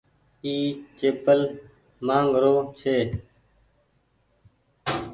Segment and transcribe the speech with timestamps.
[0.45, 0.55] اي
[0.97, 1.39] چيپل
[2.05, 2.95] مآنگ رو ڇي۔